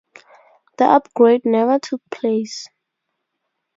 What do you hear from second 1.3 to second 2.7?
never took place.